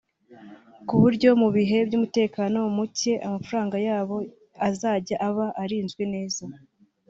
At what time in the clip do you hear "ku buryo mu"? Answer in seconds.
0.87-1.47